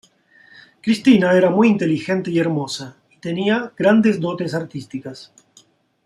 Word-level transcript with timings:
Cristina 0.81 1.33
era 1.37 1.51
muy 1.51 1.67
inteligente 1.67 2.31
y 2.31 2.39
hermosa, 2.39 2.97
y 3.11 3.17
tenía 3.19 3.71
grandes 3.77 4.19
dotes 4.19 4.55
artísticas. 4.55 5.31